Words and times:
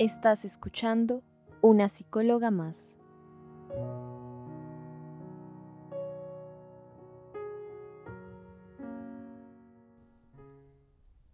Estás 0.00 0.44
escuchando 0.44 1.22
Una 1.62 1.88
psicóloga 1.88 2.50
más. 2.50 2.98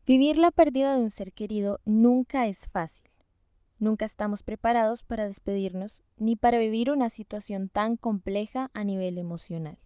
Vivir 0.07 0.37
la 0.37 0.51
pérdida 0.51 0.95
de 0.95 1.01
un 1.01 1.09
ser 1.09 1.33
querido 1.33 1.81
nunca 1.87 2.49
es 2.49 2.69
fácil. 2.69 3.11
Nunca 3.79 4.05
estamos 4.05 4.43
preparados 4.43 5.05
para 5.05 5.25
despedirnos 5.25 6.03
ni 6.19 6.37
para 6.37 6.59
vivir 6.59 6.91
una 6.91 7.09
situación 7.09 7.71
tan 7.71 7.97
compleja 7.97 8.71
a 8.75 8.85
nivel 8.85 9.17
emocional. 9.17 9.79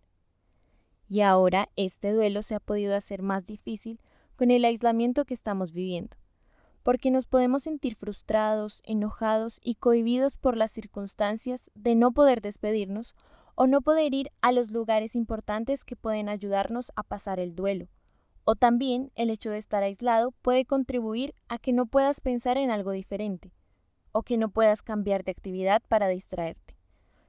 Y 1.08 1.20
ahora 1.20 1.68
este 1.76 2.10
duelo 2.10 2.42
se 2.42 2.56
ha 2.56 2.60
podido 2.60 2.96
hacer 2.96 3.22
más 3.22 3.46
difícil 3.46 4.00
con 4.34 4.50
el 4.50 4.64
aislamiento 4.64 5.24
que 5.24 5.34
estamos 5.34 5.70
viviendo 5.70 6.16
porque 6.84 7.10
nos 7.10 7.26
podemos 7.26 7.62
sentir 7.62 7.96
frustrados, 7.96 8.82
enojados 8.84 9.58
y 9.64 9.76
cohibidos 9.76 10.36
por 10.36 10.56
las 10.56 10.70
circunstancias 10.70 11.70
de 11.74 11.94
no 11.94 12.12
poder 12.12 12.42
despedirnos 12.42 13.16
o 13.54 13.66
no 13.66 13.80
poder 13.80 14.12
ir 14.12 14.30
a 14.42 14.52
los 14.52 14.70
lugares 14.70 15.16
importantes 15.16 15.84
que 15.84 15.96
pueden 15.96 16.28
ayudarnos 16.28 16.92
a 16.94 17.02
pasar 17.02 17.40
el 17.40 17.56
duelo. 17.56 17.88
O 18.44 18.54
también 18.54 19.10
el 19.14 19.30
hecho 19.30 19.50
de 19.50 19.56
estar 19.56 19.82
aislado 19.82 20.32
puede 20.42 20.66
contribuir 20.66 21.34
a 21.48 21.58
que 21.58 21.72
no 21.72 21.86
puedas 21.86 22.20
pensar 22.20 22.58
en 22.58 22.70
algo 22.70 22.90
diferente 22.90 23.50
o 24.12 24.22
que 24.22 24.36
no 24.36 24.50
puedas 24.50 24.82
cambiar 24.82 25.24
de 25.24 25.32
actividad 25.32 25.82
para 25.88 26.08
distraerte, 26.08 26.76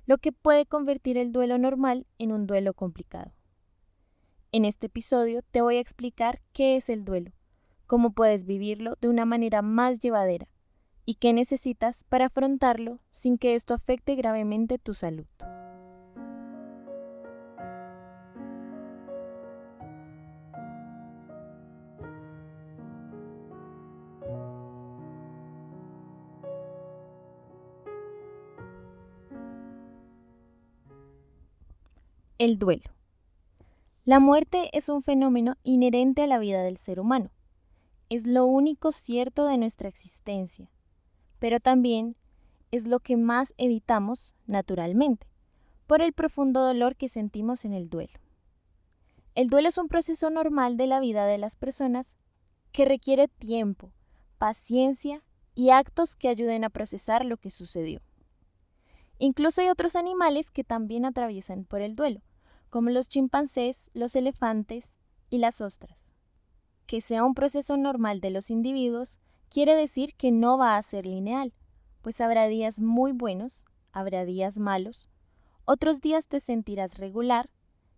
lo 0.06 0.18
que 0.18 0.34
puede 0.34 0.66
convertir 0.66 1.18
el 1.18 1.32
duelo 1.32 1.58
normal 1.58 2.06
en 2.20 2.34
un 2.34 2.46
duelo 2.46 2.74
complicado. 2.74 3.32
En 4.52 4.66
este 4.66 4.88
episodio 4.88 5.42
te 5.50 5.62
voy 5.62 5.78
a 5.78 5.82
explicar 5.82 6.42
qué 6.52 6.76
es 6.76 6.90
el 6.90 7.06
duelo 7.06 7.32
cómo 7.88 8.12
puedes 8.12 8.46
vivirlo 8.46 8.98
de 9.02 9.10
una 9.10 9.26
manera 9.26 9.62
más 9.62 10.00
llevadera 10.00 10.48
y 11.06 11.16
qué 11.16 11.34
necesitas 11.34 12.04
para 12.04 12.26
afrontarlo 12.26 13.00
sin 13.10 13.38
que 13.38 13.54
esto 13.54 13.74
afecte 13.74 14.16
gravemente 14.16 14.80
tu 14.80 14.94
salud. 14.94 15.26
El 32.38 32.60
duelo. 32.60 32.84
La 34.04 34.20
muerte 34.20 34.70
es 34.74 34.90
un 34.90 35.02
fenómeno 35.02 35.56
inherente 35.64 36.24
a 36.24 36.28
la 36.28 36.38
vida 36.38 36.62
del 36.62 36.78
ser 36.78 37.00
humano 37.00 37.32
es 38.10 38.28
lo 38.28 38.46
único 38.46 38.92
cierto 38.92 39.46
de 39.46 39.58
nuestra 39.58 39.90
existencia, 39.90 40.70
pero 41.40 41.60
también 41.60 42.16
es 42.72 42.86
lo 42.86 43.00
que 43.00 43.18
más 43.18 43.54
evitamos 43.58 44.36
naturalmente, 44.46 45.28
por 45.88 46.02
el 46.02 46.14
profundo 46.14 46.62
dolor 46.62 46.96
que 46.96 47.10
sentimos 47.10 47.66
en 47.66 47.74
el 47.74 47.90
duelo. 47.90 48.20
El 49.34 49.48
duelo 49.48 49.70
es 49.70 49.78
un 49.78 49.88
proceso 49.88 50.30
normal 50.30 50.78
de 50.78 50.88
la 50.88 51.00
vida 51.00 51.26
de 51.26 51.38
las 51.38 51.56
personas 51.56 52.16
que 52.72 52.86
requiere 52.86 53.28
tiempo, 53.28 53.92
paciencia 54.38 55.24
y 55.56 55.72
actos 55.72 56.16
que 56.16 56.30
ayuden 56.30 56.64
a 56.64 56.70
procesar 56.70 57.26
lo 57.26 57.38
que 57.38 57.50
sucedió. 57.50 58.02
Incluso 59.18 59.62
hay 59.62 59.70
otros 59.70 59.96
animales 59.96 60.52
que 60.52 60.64
también 60.64 61.06
atraviesan 61.06 61.66
por 61.66 61.82
el 61.82 61.96
duelo, 61.96 62.22
como 62.70 62.90
los 62.90 63.08
chimpancés, 63.08 63.90
los 63.94 64.16
elefantes 64.16 64.94
y 65.30 65.38
las 65.38 65.62
ostras 65.62 66.05
que 66.86 67.02
sea 67.02 67.24
un 67.24 67.34
proceso 67.34 67.78
normal 67.78 68.22
de 68.22 68.30
los 68.30 68.52
individuos 68.52 69.20
quiere 69.50 69.76
decir 69.76 70.16
que 70.16 70.32
no 70.32 70.58
va 70.58 70.78
a 70.78 70.82
ser 70.82 71.06
lineal, 71.06 71.54
pues 72.02 72.22
habrá 72.22 72.48
días 72.48 72.80
muy 72.80 73.12
buenos, 73.12 73.66
habrá 73.92 74.26
días 74.26 74.58
malos, 74.58 75.10
otros 75.66 76.02
días 76.02 76.28
te 76.28 76.40
sentirás 76.40 76.98
regular 77.00 77.50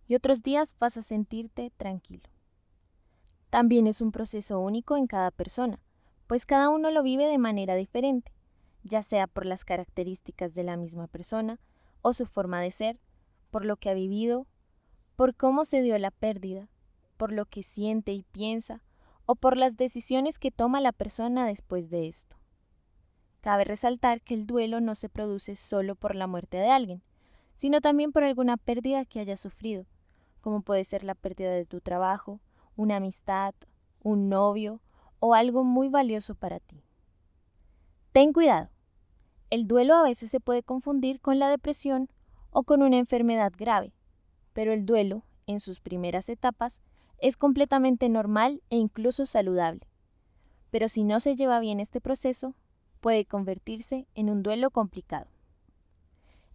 y 0.06 0.14
otros 0.14 0.42
días 0.42 0.74
vas 0.78 0.96
a 0.96 1.02
sentirte 1.02 1.70
tranquilo. 1.76 2.28
También 3.50 3.86
es 3.86 4.00
un 4.00 4.12
proceso 4.12 4.60
único 4.60 4.96
en 4.96 5.06
cada 5.06 5.30
persona, 5.30 5.80
pues 6.26 6.46
cada 6.46 6.70
uno 6.70 6.90
lo 6.90 7.02
vive 7.02 7.26
de 7.26 7.38
manera 7.38 7.74
diferente, 7.74 8.32
ya 8.84 9.02
sea 9.02 9.26
por 9.26 9.44
las 9.44 9.64
características 9.64 10.54
de 10.54 10.64
la 10.64 10.76
misma 10.76 11.06
persona 11.06 11.58
o 12.02 12.12
su 12.12 12.26
forma 12.26 12.60
de 12.60 12.70
ser, 12.70 12.98
por 13.50 13.64
lo 13.64 13.76
que 13.76 13.90
ha 13.90 13.94
vivido, 13.94 14.46
por 15.16 15.34
cómo 15.34 15.64
se 15.64 15.82
dio 15.82 15.98
la 15.98 16.10
pérdida, 16.10 16.68
por 17.18 17.32
lo 17.32 17.44
que 17.44 17.62
siente 17.62 18.12
y 18.12 18.22
piensa 18.22 18.82
o 19.26 19.34
por 19.34 19.58
las 19.58 19.76
decisiones 19.76 20.38
que 20.38 20.50
toma 20.50 20.80
la 20.80 20.92
persona 20.92 21.46
después 21.46 21.90
de 21.90 22.08
esto. 22.08 22.38
Cabe 23.42 23.64
resaltar 23.64 24.22
que 24.22 24.32
el 24.32 24.46
duelo 24.46 24.80
no 24.80 24.94
se 24.94 25.10
produce 25.10 25.54
solo 25.54 25.94
por 25.94 26.14
la 26.14 26.26
muerte 26.26 26.56
de 26.56 26.70
alguien, 26.70 27.02
sino 27.56 27.82
también 27.82 28.12
por 28.12 28.24
alguna 28.24 28.56
pérdida 28.56 29.04
que 29.04 29.20
haya 29.20 29.36
sufrido, 29.36 29.84
como 30.40 30.62
puede 30.62 30.84
ser 30.84 31.04
la 31.04 31.14
pérdida 31.14 31.50
de 31.50 31.66
tu 31.66 31.80
trabajo, 31.80 32.40
una 32.74 32.96
amistad, 32.96 33.54
un 34.02 34.28
novio 34.28 34.80
o 35.20 35.34
algo 35.34 35.64
muy 35.64 35.88
valioso 35.88 36.34
para 36.34 36.60
ti. 36.60 36.82
Ten 38.12 38.32
cuidado. 38.32 38.70
El 39.50 39.66
duelo 39.66 39.94
a 39.94 40.02
veces 40.02 40.30
se 40.30 40.40
puede 40.40 40.62
confundir 40.62 41.20
con 41.20 41.38
la 41.38 41.50
depresión 41.50 42.08
o 42.50 42.62
con 42.62 42.82
una 42.82 42.98
enfermedad 42.98 43.52
grave, 43.56 43.92
pero 44.52 44.72
el 44.72 44.86
duelo, 44.86 45.24
en 45.46 45.60
sus 45.60 45.80
primeras 45.80 46.28
etapas, 46.28 46.80
es 47.18 47.36
completamente 47.36 48.08
normal 48.08 48.62
e 48.70 48.76
incluso 48.76 49.26
saludable. 49.26 49.86
Pero 50.70 50.88
si 50.88 51.04
no 51.04 51.20
se 51.20 51.36
lleva 51.36 51.60
bien 51.60 51.80
este 51.80 52.00
proceso, 52.00 52.54
puede 53.00 53.24
convertirse 53.24 54.06
en 54.14 54.30
un 54.30 54.42
duelo 54.42 54.70
complicado. 54.70 55.26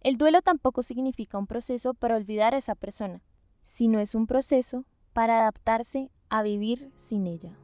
El 0.00 0.18
duelo 0.18 0.42
tampoco 0.42 0.82
significa 0.82 1.38
un 1.38 1.46
proceso 1.46 1.94
para 1.94 2.16
olvidar 2.16 2.54
a 2.54 2.58
esa 2.58 2.74
persona, 2.74 3.22
sino 3.62 4.00
es 4.00 4.14
un 4.14 4.26
proceso 4.26 4.84
para 5.12 5.40
adaptarse 5.40 6.10
a 6.28 6.42
vivir 6.42 6.92
sin 6.96 7.26
ella. 7.26 7.56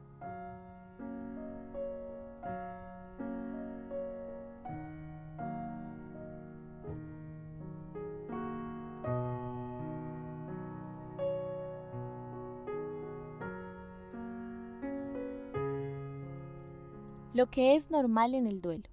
Lo 17.33 17.47
que 17.47 17.75
es 17.75 17.91
normal 17.91 18.35
en 18.35 18.45
el 18.45 18.61
duelo. 18.61 18.89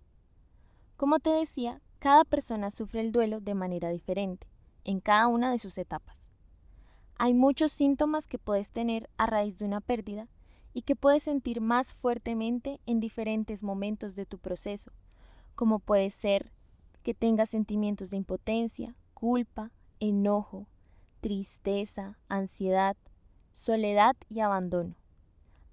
Como 0.96 1.18
te 1.18 1.30
decía, 1.30 1.80
cada 1.98 2.24
persona 2.24 2.70
sufre 2.70 3.00
el 3.00 3.10
duelo 3.10 3.40
de 3.40 3.54
manera 3.54 3.88
diferente, 3.90 4.46
en 4.84 5.00
cada 5.00 5.26
una 5.26 5.50
de 5.50 5.58
sus 5.58 5.76
etapas. 5.76 6.30
Hay 7.16 7.34
muchos 7.34 7.72
síntomas 7.72 8.28
que 8.28 8.38
puedes 8.38 8.70
tener 8.70 9.10
a 9.16 9.26
raíz 9.26 9.58
de 9.58 9.64
una 9.64 9.80
pérdida 9.80 10.28
y 10.72 10.82
que 10.82 10.94
puedes 10.94 11.24
sentir 11.24 11.60
más 11.60 11.92
fuertemente 11.92 12.80
en 12.86 13.00
diferentes 13.00 13.64
momentos 13.64 14.14
de 14.14 14.24
tu 14.24 14.38
proceso, 14.38 14.92
como 15.56 15.80
puede 15.80 16.10
ser 16.10 16.52
que 17.02 17.14
tengas 17.14 17.50
sentimientos 17.50 18.10
de 18.10 18.18
impotencia, 18.18 18.94
culpa, 19.14 19.72
enojo, 19.98 20.68
tristeza, 21.20 22.18
ansiedad, 22.28 22.96
soledad 23.54 24.14
y 24.28 24.38
abandono, 24.38 24.94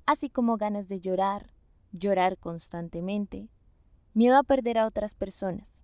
así 0.08 0.32
como 0.32 0.58
ganas 0.58 0.88
de 0.88 1.00
llorar, 1.00 1.55
llorar 1.98 2.38
constantemente, 2.38 3.50
miedo 4.14 4.38
a 4.38 4.44
perder 4.44 4.78
a 4.78 4.86
otras 4.86 5.16
personas. 5.16 5.84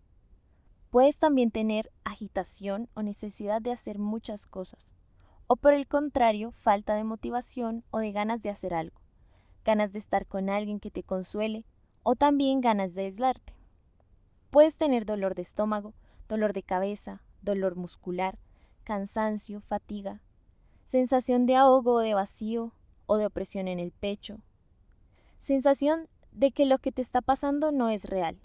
Puedes 0.89 1.17
también 1.17 1.51
tener 1.51 1.91
agitación 2.03 2.89
o 2.94 3.01
necesidad 3.01 3.61
de 3.61 3.72
hacer 3.72 3.97
muchas 3.97 4.45
cosas, 4.45 4.94
o 5.47 5.55
por 5.55 5.73
el 5.73 5.88
contrario, 5.88 6.51
falta 6.51 6.95
de 6.95 7.03
motivación 7.03 7.83
o 7.91 7.99
de 7.99 8.11
ganas 8.11 8.41
de 8.41 8.49
hacer 8.49 8.73
algo, 8.73 9.01
ganas 9.63 9.93
de 9.93 9.99
estar 9.99 10.25
con 10.25 10.49
alguien 10.49 10.79
que 10.79 10.91
te 10.91 11.03
consuele, 11.03 11.66
o 12.03 12.16
también 12.16 12.61
ganas 12.61 12.93
de 12.93 13.03
aislarte. 13.03 13.53
Puedes 14.49 14.75
tener 14.75 15.05
dolor 15.05 15.35
de 15.35 15.43
estómago, 15.43 15.93
dolor 16.28 16.52
de 16.52 16.63
cabeza, 16.63 17.22
dolor 17.41 17.75
muscular, 17.75 18.37
cansancio, 18.84 19.61
fatiga, 19.61 20.22
sensación 20.87 21.46
de 21.46 21.55
ahogo 21.55 21.93
o 21.93 21.99
de 21.99 22.13
vacío 22.16 22.73
o 23.05 23.17
de 23.17 23.25
opresión 23.25 23.67
en 23.67 23.79
el 23.79 23.91
pecho, 23.91 24.41
sensación 25.41 26.08
de 26.32 26.52
que 26.52 26.66
lo 26.66 26.78
que 26.78 26.91
te 26.91 27.02
está 27.02 27.22
pasando 27.22 27.72
no 27.72 27.90
es 27.90 28.05
real 28.05 28.40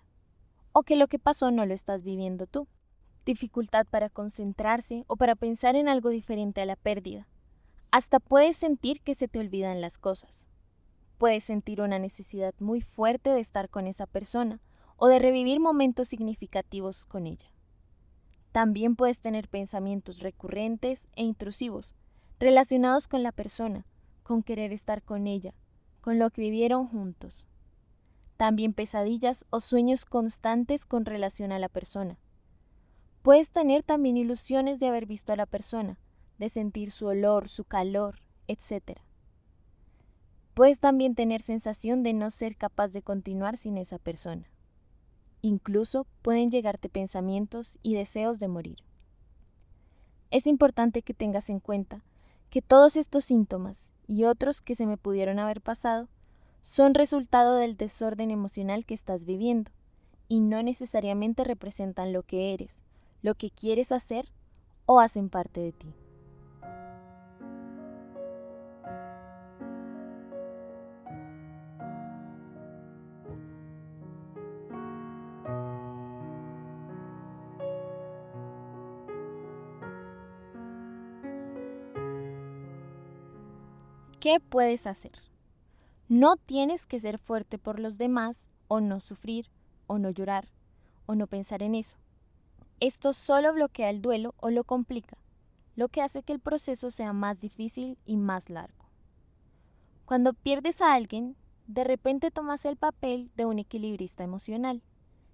o 0.73 0.83
que 0.83 0.97
lo 0.97 1.09
que 1.09 1.19
pasó 1.19 1.51
no 1.51 1.65
lo 1.65 1.73
estás 1.73 2.03
viviendo 2.03 2.47
tú, 2.47 2.67
dificultad 3.25 3.87
para 3.87 4.11
concentrarse 4.11 5.05
o 5.07 5.17
para 5.17 5.35
pensar 5.35 5.77
en 5.77 5.89
algo 5.89 6.11
diferente 6.11 6.61
a 6.61 6.67
la 6.67 6.77
pérdida. 6.77 7.27
Hasta 7.91 8.21
puedes 8.21 8.57
sentir 8.57 9.01
que 9.01 9.15
se 9.15 9.27
te 9.27 9.39
olvidan 9.39 9.81
las 9.81 9.97
cosas. 9.97 10.47
Puedes 11.17 11.45
sentir 11.45 11.81
una 11.81 11.99
necesidad 11.99 12.55
muy 12.59 12.83
fuerte 12.83 13.31
de 13.31 13.41
estar 13.41 13.71
con 13.71 13.87
esa 13.87 14.07
persona 14.07 14.61
o 14.97 15.09
de 15.09 15.19
revivir 15.19 15.61
momentos 15.61 16.09
significativos 16.09 17.07
con 17.07 17.27
ella. 17.27 17.51
También 18.53 18.97
puedes 18.97 19.21
tener 19.21 19.49
pensamientos 19.49 20.21
recurrentes 20.21 21.07
e 21.17 21.23
intrusivos 21.23 21.95
relacionados 22.39 23.09
con 23.09 23.23
la 23.23 23.33
persona, 23.33 23.87
con 24.23 24.43
querer 24.43 24.73
estar 24.73 25.03
con 25.03 25.27
ella, 25.27 25.55
con 26.07 26.21
lo 26.21 26.31
que 26.31 26.41
vivieron 26.41 26.87
juntos. 26.87 27.49
también 28.37 28.75
pesadillas 28.75 29.45
o 29.51 29.59
sueños 29.59 30.05
constantes 30.05 30.87
con 30.87 31.05
relación 31.05 31.51
a 31.51 31.59
la 31.59 31.69
persona. 31.69 32.17
Puedes 33.23 33.51
tener 33.51 33.83
también 33.83 34.17
ilusiones 34.17 34.79
de 34.79 34.87
haber 34.87 35.07
visto 35.07 35.33
a 35.33 35.37
la 35.37 35.47
persona, 35.47 35.99
de 36.39 36.49
sentir 36.49 36.93
su 36.93 37.07
olor, 37.07 37.49
su 37.49 37.65
calor, 37.65 38.21
etc. 38.47 39.01
Puedes 40.55 40.79
también 40.79 41.17
tener 41.17 41.43
sensación 41.43 42.05
de 42.05 42.13
no 42.13 42.31
ser 42.31 42.57
capaz 42.57 42.93
de 42.93 43.03
continuar 43.03 43.57
sin 43.57 43.77
esa 43.77 43.99
persona. 43.99 44.49
Incluso 45.43 46.07
pueden 46.23 46.53
llegarte 46.53 46.89
pensamientos 46.89 47.81
y 47.83 47.97
deseos 47.97 48.39
de 48.39 48.47
morir. 48.47 48.77
Es 50.31 50.47
importante 50.47 51.03
que 51.03 51.15
tengas 51.15 51.51
en 51.51 51.59
cuenta 51.59 52.05
que 52.49 52.63
todos 52.63 52.97
estos 52.97 53.25
síntomas 53.25 53.91
y 54.07 54.25
otros 54.25 54.61
que 54.61 54.75
se 54.75 54.87
me 54.87 54.97
pudieron 54.97 55.39
haber 55.39 55.61
pasado 55.61 56.09
son 56.63 56.95
resultado 56.95 57.57
del 57.57 57.77
desorden 57.77 58.31
emocional 58.31 58.85
que 58.85 58.95
estás 58.95 59.25
viviendo 59.25 59.71
y 60.29 60.41
no 60.41 60.63
necesariamente 60.63 61.45
representan 61.45 62.13
lo 62.13 62.23
que 62.23 62.53
eres, 62.53 62.83
lo 63.23 63.35
que 63.35 63.51
quieres 63.51 63.93
hacer 63.93 64.29
o 64.85 65.01
hacen 65.01 65.29
parte 65.29 65.61
de 65.61 65.73
ti. 65.73 65.95
¿Qué 84.27 84.41
puedes 84.41 84.89
hacer? 84.89 85.13
No 86.09 86.37
tienes 86.37 86.85
que 86.85 86.99
ser 86.99 87.17
fuerte 87.17 87.59
por 87.59 87.79
los 87.79 87.97
demás 87.97 88.49
o 88.67 88.81
no 88.81 88.99
sufrir 88.99 89.47
o 89.87 89.99
no 89.99 90.11
llorar 90.11 90.49
o 91.07 91.15
no 91.15 91.29
pensar 91.29 91.63
en 91.63 91.77
eso. 91.77 91.97
Esto 92.81 93.13
solo 93.13 93.53
bloquea 93.53 93.89
el 93.89 94.03
duelo 94.03 94.35
o 94.39 94.51
lo 94.51 94.65
complica, 94.65 95.17
lo 95.77 95.87
que 95.87 96.03
hace 96.03 96.25
que 96.25 96.33
el 96.33 96.41
proceso 96.41 96.91
sea 96.91 97.13
más 97.13 97.39
difícil 97.39 97.99
y 98.05 98.17
más 98.17 98.51
largo. 98.51 98.87
Cuando 100.07 100.33
pierdes 100.33 100.83
a 100.83 100.95
alguien, 100.95 101.37
de 101.69 101.85
repente 101.85 102.33
tomas 102.33 102.65
el 102.65 102.77
papel 102.77 103.31
de 103.37 103.45
un 103.45 103.61
equilibrista 103.61 104.25
emocional, 104.25 104.83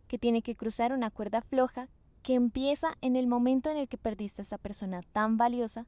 que 0.07 0.19
tiene 0.19 0.43
que 0.43 0.55
cruzar 0.55 0.93
una 0.93 1.11
cuerda 1.11 1.41
floja 1.41 1.89
que 2.23 2.35
empieza 2.35 2.99
en 3.01 3.17
el 3.17 3.27
momento 3.27 3.71
en 3.71 3.79
el 3.79 3.89
que 3.89 3.97
perdiste 3.97 4.43
a 4.43 4.45
esa 4.45 4.59
persona 4.59 5.01
tan 5.15 5.39
valiosa 5.39 5.87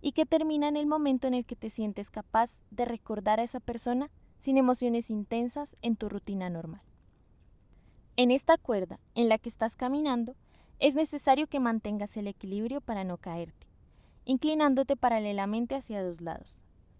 y 0.00 0.12
que 0.12 0.26
termina 0.26 0.68
en 0.68 0.76
el 0.76 0.86
momento 0.86 1.26
en 1.26 1.34
el 1.34 1.44
que 1.44 1.56
te 1.56 1.70
sientes 1.70 2.10
capaz 2.10 2.60
de 2.70 2.84
recordar 2.84 3.40
a 3.40 3.42
esa 3.42 3.60
persona 3.60 4.10
sin 4.40 4.56
emociones 4.56 5.10
intensas 5.10 5.76
en 5.82 5.96
tu 5.96 6.08
rutina 6.08 6.48
normal. 6.50 6.82
En 8.16 8.30
esta 8.30 8.58
cuerda 8.58 8.98
en 9.14 9.28
la 9.28 9.38
que 9.38 9.48
estás 9.48 9.76
caminando, 9.76 10.34
es 10.80 10.94
necesario 10.94 11.48
que 11.48 11.60
mantengas 11.60 12.16
el 12.16 12.28
equilibrio 12.28 12.80
para 12.80 13.04
no 13.04 13.16
caerte, 13.16 13.66
inclinándote 14.24 14.96
paralelamente 14.96 15.74
hacia 15.74 16.02
dos 16.02 16.20
lados, 16.20 16.56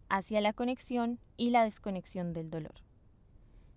hacia 0.08 0.40
la 0.40 0.52
conexión 0.52 1.18
y 1.36 1.50
la 1.50 1.64
desconexión 1.64 2.32
del 2.32 2.50
dolor. 2.50 2.74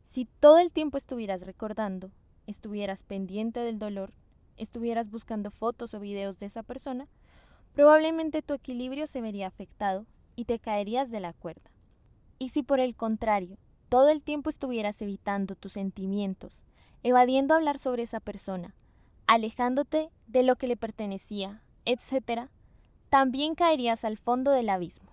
Si 0.04 0.26
todo 0.26 0.58
el 0.58 0.72
tiempo 0.72 0.98
estuvieras 0.98 1.46
recordando, 1.46 2.12
estuvieras 2.48 3.04
pendiente 3.04 3.60
del 3.60 3.80
dolor, 3.80 4.14
estuvieras 4.58 5.10
buscando 5.10 5.52
fotos 5.52 5.94
o 5.94 6.00
videos 6.00 6.40
de 6.40 6.48
esa 6.48 6.64
persona, 6.64 7.08
probablemente 7.74 8.42
tu 8.42 8.54
equilibrio 8.54 9.08
se 9.08 9.22
vería 9.22 9.48
afectado 9.48 10.06
y 10.36 10.46
te 10.46 10.60
caerías 10.60 11.10
de 11.12 11.20
la 11.20 11.34
cuerda. 11.34 11.70
Y 12.40 12.50
si 12.50 12.64
por 12.64 12.80
el 12.80 12.96
contrario, 12.96 13.58
todo 13.90 14.10
el 14.10 14.22
tiempo 14.22 14.50
estuvieras 14.50 15.02
evitando 15.02 15.56
tus 15.56 15.74
sentimientos, 15.74 16.64
evadiendo 17.04 17.54
hablar 17.54 17.78
sobre 17.78 18.04
esa 18.04 18.20
persona, 18.20 18.74
alejándote 19.28 20.10
de 20.28 20.44
lo 20.44 20.56
que 20.56 20.68
le 20.68 20.78
pertenecía, 20.78 21.62
etc., 21.86 22.50
también 23.10 23.56
caerías 23.56 24.06
al 24.06 24.18
fondo 24.18 24.52
del 24.52 24.70
abismo. 24.70 25.12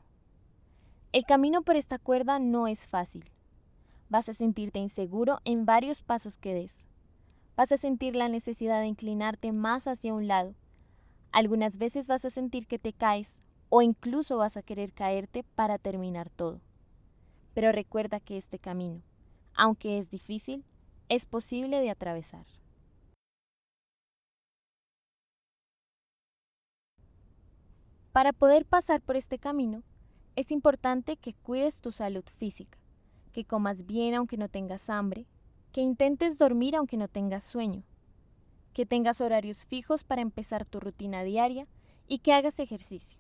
El 1.13 1.25
camino 1.25 1.63
por 1.63 1.77
esta 1.77 1.99
cuerda 1.99 2.39
no 2.39 2.69
es 2.69 2.87
fácil. 2.87 3.25
Vas 4.09 4.29
a 4.29 4.35
sentirte 4.35 4.79
inseguro 4.79 5.41
en 5.45 5.67
varios 5.67 6.03
pasos 6.03 6.39
que 6.39 6.55
des. 6.55 6.87
Vas 7.57 7.73
a 7.73 7.77
sentir 7.77 8.15
la 8.15 8.29
necesidad 8.29 8.81
de 8.81 8.87
inclinarte 8.87 9.53
más 9.53 9.89
hacia 9.89 10.15
un 10.15 10.29
lado 10.29 10.55
algunas 11.33 11.79
veces 11.79 12.09
vas 12.09 12.25
a 12.25 12.31
sentir 12.31 12.67
que 12.67 12.79
te 12.79 12.93
caes 12.93 13.43
o 13.69 13.83
incluso 13.83 14.39
vas 14.39 14.57
a 14.57 14.63
querer 14.63 14.93
caerte 14.93 15.45
para 15.55 15.79
terminar 15.79 16.31
todo. 16.31 16.61
Pero 17.55 17.73
recuerda 17.73 18.21
que 18.21 18.37
este 18.37 18.59
camino, 18.59 19.03
aunque 19.55 19.99
es 19.99 20.11
difícil, 20.11 20.65
es 21.09 21.27
posible 21.27 21.81
de 21.81 21.91
atravesar. 21.91 22.47
Para 28.13 28.33
poder 28.33 28.65
pasar 28.65 29.01
por 29.01 29.17
este 29.17 29.39
camino, 29.39 29.83
es 30.35 30.51
importante 30.51 31.17
que 31.17 31.35
cuides 31.35 31.81
tu 31.81 31.93
salud 31.93 32.25
física, 32.25 32.79
que 33.33 33.45
comas 33.45 33.87
bien 33.87 34.15
aunque 34.15 34.37
no 34.37 34.49
tengas 34.49 34.91
hambre, 34.91 35.27
que 35.73 35.83
intentes 35.83 36.39
dormir 36.39 36.75
aunque 36.77 36.97
no 36.97 37.09
tengas 37.09 37.45
sueño, 37.45 37.85
que 38.79 38.87
tengas 38.87 39.21
horarios 39.21 39.67
fijos 39.67 40.05
para 40.05 40.23
empezar 40.23 40.65
tu 40.65 40.79
rutina 40.79 41.25
diaria 41.25 41.67
y 42.07 42.19
que 42.19 42.33
hagas 42.33 42.61
ejercicio. 42.61 43.19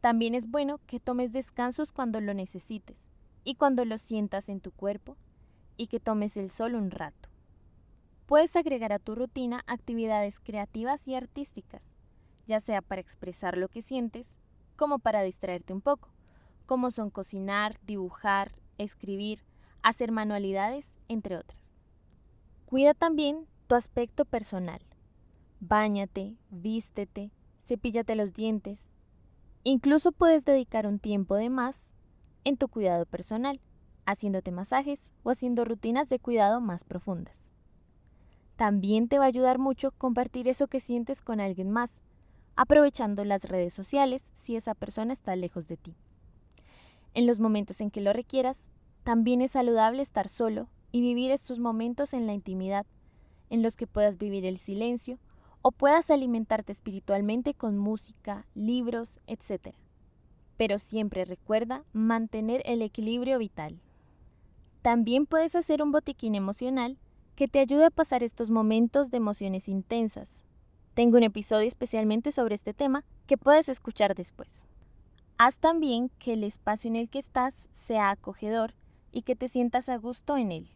También 0.00 0.34
es 0.34 0.50
bueno 0.50 0.80
que 0.86 0.98
tomes 0.98 1.30
descansos 1.30 1.92
cuando 1.92 2.22
lo 2.22 2.32
necesites 2.32 3.06
y 3.44 3.56
cuando 3.56 3.84
lo 3.84 3.98
sientas 3.98 4.48
en 4.48 4.62
tu 4.62 4.70
cuerpo 4.70 5.18
y 5.76 5.88
que 5.88 6.00
tomes 6.00 6.38
el 6.38 6.48
sol 6.48 6.74
un 6.74 6.90
rato. 6.90 7.28
Puedes 8.24 8.56
agregar 8.56 8.94
a 8.94 8.98
tu 8.98 9.14
rutina 9.14 9.62
actividades 9.66 10.40
creativas 10.40 11.06
y 11.06 11.16
artísticas, 11.16 11.92
ya 12.46 12.60
sea 12.60 12.80
para 12.80 13.02
expresar 13.02 13.58
lo 13.58 13.68
que 13.68 13.82
sientes 13.82 14.36
como 14.74 15.00
para 15.00 15.20
distraerte 15.20 15.74
un 15.74 15.82
poco, 15.82 16.08
como 16.64 16.90
son 16.90 17.10
cocinar, 17.10 17.76
dibujar, 17.84 18.52
escribir, 18.78 19.44
hacer 19.82 20.12
manualidades, 20.12 20.98
entre 21.08 21.36
otras. 21.36 21.74
Cuida 22.64 22.94
también 22.94 23.49
tu 23.70 23.76
aspecto 23.76 24.24
personal. 24.24 24.80
Báñate, 25.60 26.34
vístete, 26.50 27.30
cepíllate 27.64 28.16
los 28.16 28.32
dientes. 28.32 28.90
Incluso 29.62 30.10
puedes 30.10 30.44
dedicar 30.44 30.88
un 30.88 30.98
tiempo 30.98 31.36
de 31.36 31.50
más 31.50 31.92
en 32.42 32.56
tu 32.56 32.66
cuidado 32.66 33.06
personal, 33.06 33.60
haciéndote 34.06 34.50
masajes 34.50 35.12
o 35.22 35.30
haciendo 35.30 35.64
rutinas 35.64 36.08
de 36.08 36.18
cuidado 36.18 36.60
más 36.60 36.82
profundas. 36.82 37.48
También 38.56 39.06
te 39.06 39.20
va 39.20 39.26
a 39.26 39.28
ayudar 39.28 39.60
mucho 39.60 39.92
compartir 39.92 40.48
eso 40.48 40.66
que 40.66 40.80
sientes 40.80 41.22
con 41.22 41.38
alguien 41.38 41.70
más, 41.70 42.02
aprovechando 42.56 43.24
las 43.24 43.48
redes 43.48 43.72
sociales 43.72 44.32
si 44.34 44.56
esa 44.56 44.74
persona 44.74 45.12
está 45.12 45.36
lejos 45.36 45.68
de 45.68 45.76
ti. 45.76 45.94
En 47.14 47.24
los 47.24 47.38
momentos 47.38 47.80
en 47.80 47.92
que 47.92 48.00
lo 48.00 48.12
requieras, 48.12 48.68
también 49.04 49.40
es 49.42 49.52
saludable 49.52 50.02
estar 50.02 50.26
solo 50.26 50.66
y 50.90 51.02
vivir 51.02 51.30
estos 51.30 51.60
momentos 51.60 52.14
en 52.14 52.26
la 52.26 52.34
intimidad 52.34 52.84
en 53.50 53.62
los 53.62 53.76
que 53.76 53.86
puedas 53.86 54.16
vivir 54.16 54.46
el 54.46 54.56
silencio 54.56 55.18
o 55.62 55.72
puedas 55.72 56.10
alimentarte 56.10 56.72
espiritualmente 56.72 57.52
con 57.52 57.76
música, 57.76 58.46
libros, 58.54 59.20
etc. 59.26 59.74
Pero 60.56 60.78
siempre 60.78 61.24
recuerda 61.24 61.84
mantener 61.92 62.62
el 62.64 62.80
equilibrio 62.80 63.38
vital. 63.38 63.78
También 64.82 65.26
puedes 65.26 65.54
hacer 65.56 65.82
un 65.82 65.92
botiquín 65.92 66.34
emocional 66.34 66.96
que 67.36 67.48
te 67.48 67.58
ayude 67.58 67.86
a 67.86 67.90
pasar 67.90 68.22
estos 68.22 68.50
momentos 68.50 69.10
de 69.10 69.18
emociones 69.18 69.68
intensas. 69.68 70.42
Tengo 70.94 71.18
un 71.18 71.22
episodio 71.22 71.68
especialmente 71.68 72.30
sobre 72.30 72.54
este 72.54 72.74
tema 72.74 73.04
que 73.26 73.38
puedes 73.38 73.68
escuchar 73.68 74.14
después. 74.14 74.64
Haz 75.38 75.58
también 75.58 76.10
que 76.18 76.34
el 76.34 76.44
espacio 76.44 76.88
en 76.88 76.96
el 76.96 77.08
que 77.08 77.18
estás 77.18 77.68
sea 77.72 78.10
acogedor 78.10 78.74
y 79.12 79.22
que 79.22 79.36
te 79.36 79.48
sientas 79.48 79.88
a 79.88 79.96
gusto 79.96 80.36
en 80.36 80.52
él. 80.52 80.68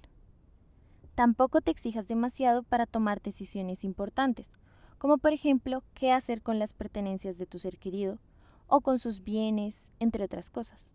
Tampoco 1.14 1.60
te 1.60 1.70
exijas 1.70 2.08
demasiado 2.08 2.62
para 2.64 2.86
tomar 2.86 3.22
decisiones 3.22 3.84
importantes, 3.84 4.50
como 4.98 5.18
por 5.18 5.32
ejemplo 5.32 5.82
qué 5.94 6.10
hacer 6.10 6.42
con 6.42 6.58
las 6.58 6.72
pertenencias 6.72 7.38
de 7.38 7.46
tu 7.46 7.58
ser 7.58 7.78
querido 7.78 8.18
o 8.66 8.80
con 8.80 8.98
sus 8.98 9.22
bienes, 9.22 9.92
entre 10.00 10.24
otras 10.24 10.50
cosas. 10.50 10.92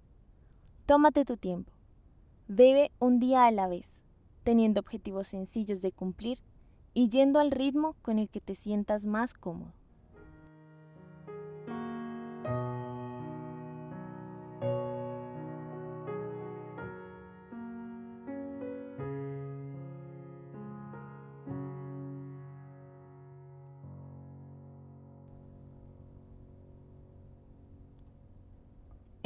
Tómate 0.86 1.24
tu 1.24 1.38
tiempo. 1.38 1.72
Bebe 2.48 2.92
un 3.00 3.20
día 3.20 3.46
a 3.46 3.52
la 3.52 3.68
vez, 3.68 4.04
teniendo 4.44 4.82
objetivos 4.82 5.28
sencillos 5.28 5.82
de 5.82 5.92
cumplir 5.92 6.40
y 6.94 7.08
yendo 7.08 7.40
al 7.40 7.52
ritmo 7.52 7.96
con 8.02 8.20
el 8.20 8.30
que 8.30 8.42
te 8.42 8.56
sientas 8.56 9.06
más 9.06 9.34
cómodo. 9.34 9.74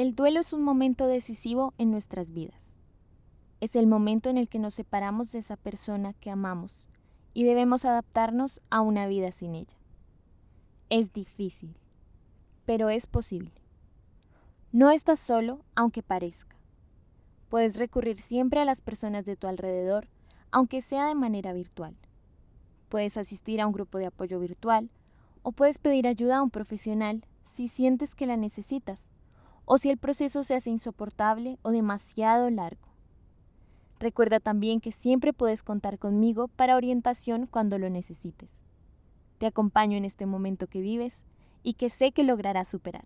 El 0.03 0.15
duelo 0.15 0.41
es 0.41 0.51
un 0.51 0.63
momento 0.63 1.07
decisivo 1.07 1.74
en 1.77 1.89
nuestras 1.89 2.33
vidas. 2.33 2.75
es 3.62 3.77
el 3.77 3.88
momento 3.88 4.29
en 4.29 4.38
el 4.38 4.50
que 4.50 4.60
nos 4.60 4.74
separamos 4.74 5.31
de 5.31 5.39
esa 5.39 5.55
persona 5.55 6.12
que 6.12 6.29
amamos 6.29 6.89
y 7.33 7.45
debemos 7.45 7.86
adaptarnos 7.86 8.60
a 8.69 8.81
una 8.81 9.07
vida 9.07 9.31
sin 9.31 9.55
ella. 9.55 9.77
Es 10.89 11.13
difícil, 11.13 11.77
pero 12.65 12.89
es 12.89 13.07
posible. 13.07 13.53
No 14.74 14.91
estás 14.91 15.22
solo, 15.22 15.63
aunque 15.74 16.03
parezca. 16.03 16.57
Puedes 17.48 17.79
recurrir 17.79 18.19
siempre 18.19 18.60
a 18.60 18.65
las 18.65 18.81
personas 18.81 19.24
de 19.24 19.38
tu 19.38 19.48
alrededor, 19.48 20.10
aunque 20.51 20.81
sea 20.81 21.07
de 21.07 21.15
manera 21.15 21.53
virtual. 21.53 21.95
Puedes 22.89 23.15
asistir 23.15 23.62
a 23.62 23.67
un 23.67 23.72
grupo 23.72 24.00
de 24.00 24.07
apoyo 24.07 24.38
virtual 24.41 24.89
o 25.43 25.53
puedes 25.53 25.77
pedir 25.77 26.10
ayuda 26.10 26.39
a 26.39 26.43
un 26.43 26.50
profesional 26.50 27.24
si 27.45 27.69
sientes 27.69 28.15
que 28.15 28.27
la 28.27 28.36
necesitas 28.36 29.07
o 29.65 29.77
si 29.77 29.89
el 29.89 29.98
proceso 29.98 30.43
se 30.43 30.55
hace 30.55 30.70
insoportable 30.70 31.58
o 31.62 31.72
demasiado 31.72 32.50
largo. 32.50 32.88
Recuerda 34.00 34.39
también 34.39 34.82
que 34.82 34.91
siempre 34.91 35.32
puedes 35.34 35.63
contar 35.63 35.98
conmigo 35.98 36.50
para 36.50 36.75
orientación 36.75 37.48
cuando 37.48 37.77
lo 37.77 37.89
necesites. 37.89 38.63
Te 39.38 39.46
acompaño 39.46 39.98
en 39.98 40.05
este 40.05 40.25
momento 40.25 40.67
que 40.67 40.82
vives 40.82 41.25
y 41.63 41.74
que 41.74 41.89
sé 41.89 42.12
que 42.12 42.24
lograrás 42.24 42.67
superar. 42.67 43.05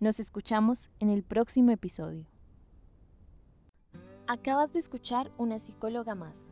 Nos 0.00 0.20
escuchamos 0.20 0.90
en 0.98 1.10
el 1.10 1.22
próximo 1.22 1.70
episodio. 1.70 2.26
Acabas 4.26 4.72
de 4.72 4.78
escuchar 4.78 5.30
una 5.36 5.58
psicóloga 5.58 6.14
más. 6.14 6.48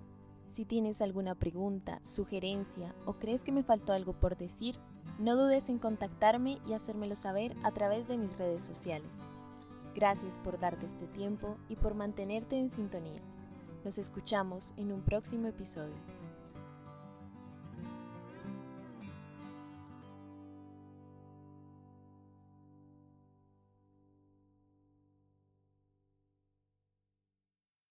Si 0.52 0.66
tienes 0.66 1.00
alguna 1.00 1.34
pregunta, 1.34 1.98
sugerencia 2.02 2.94
o 3.06 3.14
crees 3.14 3.40
que 3.40 3.52
me 3.52 3.62
faltó 3.62 3.94
algo 3.94 4.12
por 4.12 4.36
decir, 4.36 4.78
no 5.18 5.36
dudes 5.36 5.68
en 5.68 5.78
contactarme 5.78 6.58
y 6.66 6.72
hacérmelo 6.72 7.14
saber 7.14 7.54
a 7.62 7.72
través 7.72 8.08
de 8.08 8.16
mis 8.16 8.36
redes 8.38 8.62
sociales. 8.62 9.10
Gracias 9.94 10.38
por 10.38 10.58
darte 10.58 10.86
este 10.86 11.06
tiempo 11.06 11.56
y 11.68 11.76
por 11.76 11.94
mantenerte 11.94 12.58
en 12.58 12.70
sintonía. 12.70 13.20
Nos 13.84 13.98
escuchamos 13.98 14.72
en 14.76 14.92
un 14.92 15.02
próximo 15.02 15.48
episodio. 15.48 16.21